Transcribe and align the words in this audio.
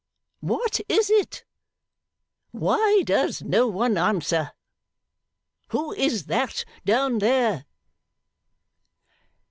What 0.39 0.79
is 0.89 1.11
it? 1.11 1.45
Why 2.49 3.03
does 3.05 3.43
no 3.43 3.67
one 3.67 3.99
answer? 3.99 4.51
Who 5.67 5.93
is 5.93 6.25
that, 6.25 6.65
down 6.83 7.19
there? 7.19 7.65